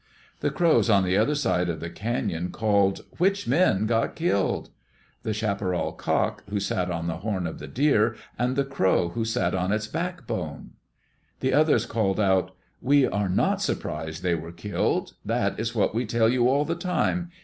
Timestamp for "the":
0.39-0.49, 1.03-1.15, 1.79-1.91, 5.21-5.31, 7.05-7.17, 7.59-7.67, 8.55-8.63, 11.41-11.53, 16.65-16.73